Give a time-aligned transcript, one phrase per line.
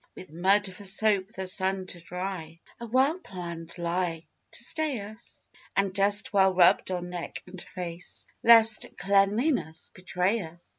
[0.15, 5.47] With mud for soap the sun to dry A well planned lie to stay us,
[5.75, 10.69] And dust well rubbed on neck and face Lest cleanliness betray us.